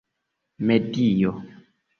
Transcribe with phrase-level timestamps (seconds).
[0.67, 1.31] medio